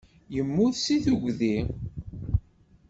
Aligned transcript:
Yemmut 0.35 0.75
seg 0.79 0.99
tuggdi. 1.05 1.57